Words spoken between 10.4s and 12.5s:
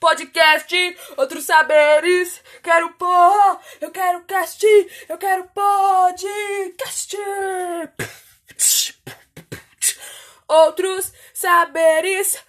Outros saberes.